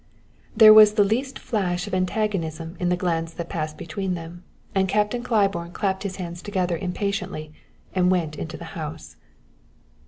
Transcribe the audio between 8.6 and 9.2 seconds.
house.